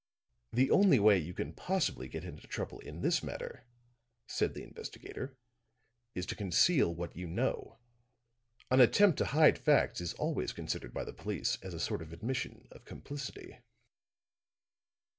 "The 0.51 0.71
only 0.71 0.97
way 0.99 1.19
you 1.19 1.31
can 1.35 1.53
possibly 1.53 2.07
get 2.07 2.23
into 2.23 2.47
trouble 2.47 2.79
in 2.79 3.01
this 3.01 3.21
matter," 3.21 3.67
said 4.25 4.55
the 4.55 4.63
investigator, 4.63 5.37
"is 6.15 6.25
to 6.25 6.35
conceal 6.35 6.91
what 6.95 7.15
you 7.15 7.27
know. 7.27 7.77
An 8.71 8.81
attempt 8.81 9.19
to 9.19 9.25
hide 9.25 9.59
facts 9.59 10.01
is 10.01 10.15
always 10.15 10.53
considered 10.53 10.91
by 10.91 11.03
the 11.03 11.13
police 11.13 11.59
as 11.61 11.75
a 11.75 11.79
sort 11.79 12.01
of 12.01 12.11
admission 12.13 12.67
of 12.71 12.83
complicity." 12.83 13.59